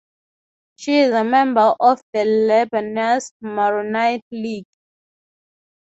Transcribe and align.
She 0.77 0.97
is 1.01 1.13
a 1.13 1.23
member 1.23 1.75
of 1.79 2.01
the 2.11 2.21
Lebanese 2.21 3.33
Maronite 3.39 4.25
League. 4.31 4.65